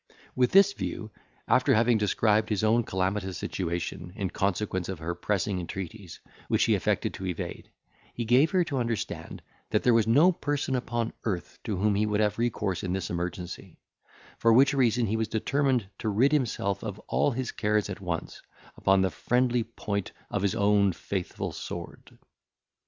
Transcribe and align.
With 0.35 0.51
this 0.51 0.73
view, 0.73 1.11
after 1.47 1.75
having 1.75 1.99
described 1.99 2.49
his 2.49 2.63
own 2.63 2.81
calamitous 2.83 3.37
situation, 3.37 4.11
in 4.15 4.31
consequence 4.31 4.89
of 4.89 4.97
her 4.97 5.13
pressing 5.13 5.59
entreaties, 5.59 6.19
which 6.47 6.63
he 6.63 6.73
affected 6.73 7.13
to 7.13 7.27
evade, 7.27 7.69
he 8.15 8.25
gave 8.25 8.49
her 8.49 8.63
to 8.63 8.79
understand, 8.79 9.43
that 9.69 9.83
there 9.83 9.93
was 9.93 10.07
no 10.07 10.31
person 10.31 10.75
upon 10.75 11.13
earth 11.23 11.59
to 11.65 11.77
whom 11.77 11.93
he 11.93 12.07
would 12.07 12.19
have 12.19 12.39
recourse 12.39 12.81
in 12.83 12.93
this 12.93 13.11
emergency; 13.11 13.77
for 14.39 14.51
which 14.51 14.73
reason 14.73 15.05
he 15.05 15.17
was 15.17 15.27
determined 15.27 15.87
to 15.99 16.09
rid 16.09 16.31
himself 16.31 16.81
of 16.83 16.97
all 17.07 17.29
his 17.29 17.51
cares 17.51 17.87
at 17.87 18.01
once, 18.01 18.41
upon 18.77 19.03
the 19.03 19.11
friendly 19.11 19.63
point 19.63 20.13
of 20.31 20.41
his 20.41 20.55
own 20.55 20.91
faithful 20.93 21.51
sword. 21.51 22.17